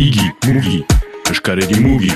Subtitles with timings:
[0.00, 0.78] Igi, mugi,
[1.28, 2.08] eskaredi mugi.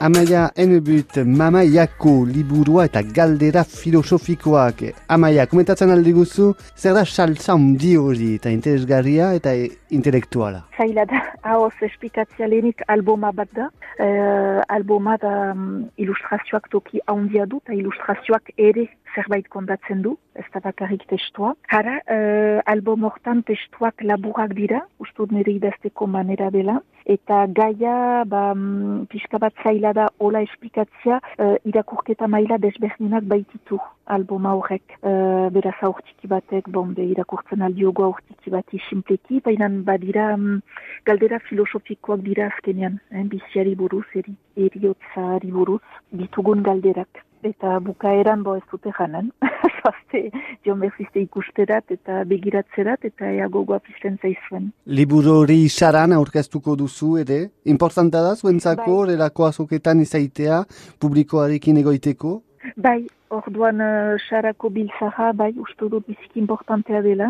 [0.00, 4.80] Amaia enebut mamaiako liburua eta galdera filosofikoak.
[5.12, 9.52] Amaia, komentatzen alde guzu, zer da saltza hundi hori eta interesgarria eta
[9.92, 10.64] intelektuala?
[10.78, 13.68] Zaila da, haoz espikatzia lehenik alboma bat da.
[13.98, 20.46] Uh, alboma da um, ilustrazioak toki haundia du eta ilustrazioak ere zerbait kondatzen du, ez
[20.54, 21.52] da bakarrik testua.
[21.68, 28.52] Hara, uh, album hortan testuak laburak dira, ustut nire idazteko manera dela, eta gaia ba,
[28.54, 33.80] mm, pixka bat zaila da hola esplikatzia uh, irakurketa maila desberdinak baititu
[34.14, 34.96] albuma horrek.
[35.00, 40.60] Uh, beraz aurtiki batek, bon, be, irakurtzen aldiogo aurtiki bat isimpleki, baina badira um,
[41.08, 44.36] galdera filosofikoak dira azkenean, eh, biziari buruz, eri,
[44.68, 45.82] eriotzari buruz,
[46.22, 49.30] ditugun galderak eta bukaeran bo ez dute janen.
[49.82, 50.22] Zoazte,
[50.66, 54.70] jo mezizte ikusterat eta begiratzerat eta ea gogoa pizten zaizuen.
[54.86, 57.40] Liburu hori isaran aurkeztuko duzu ere?
[57.64, 59.16] Importanta da zuentzako bai.
[59.16, 60.62] erako azoketan izaitea
[61.02, 62.40] publikoarekin egoiteko?
[62.82, 67.28] Bai, orduan uh, sarako bilzaha, bai, uste dut biziki importantea dela.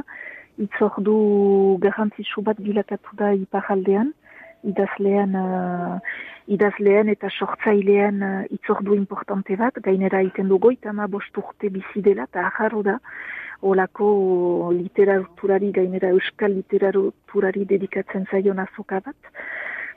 [0.65, 1.17] Itz ordu
[1.83, 4.15] garantzisu bat bilakatu da iparaldean
[4.71, 5.99] idazlean, uh,
[6.57, 12.25] idazlean eta sortzailean uh, itzordu importante bat, gainera iten dugu eta ma bosturte bizi dela
[12.31, 12.97] eta aharro da,
[13.61, 14.09] olako
[14.79, 19.37] literaturari, gainera euskal literaturari dedikatzen zaion azoka bat.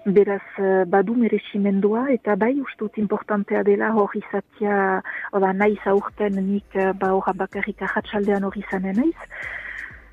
[0.05, 5.01] Beraz, uh, badu meresimendua eta bai ustut importantea dela hori zatia,
[5.33, 9.29] oda nahi zaurten nik uh, ba horra bakarrik ahatsaldean hori zanen naiz,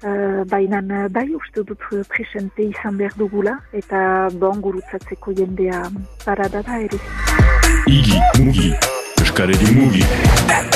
[0.02, 0.80] Uh, Baina
[1.14, 1.78] bai uste dut
[2.10, 5.84] presente izan behar dugula eta bon gurutzatzeko jendea
[6.24, 6.98] parada da ere.
[7.86, 8.74] Igi, mugi,
[9.22, 10.71] eskaredi mugi.